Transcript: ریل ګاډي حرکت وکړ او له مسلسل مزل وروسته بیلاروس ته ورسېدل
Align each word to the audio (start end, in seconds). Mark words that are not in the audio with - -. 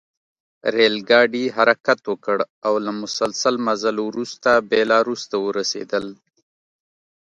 ریل 0.73 0.95
ګاډي 1.09 1.45
حرکت 1.55 1.99
وکړ 2.07 2.37
او 2.65 2.73
له 2.85 2.91
مسلسل 3.01 3.55
مزل 3.67 3.97
وروسته 4.03 4.49
بیلاروس 4.69 5.21
ته 5.31 5.37
ورسېدل 5.45 6.05